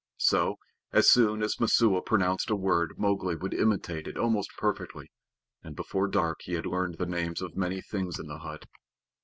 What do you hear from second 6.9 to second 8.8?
the names of many things in the hut.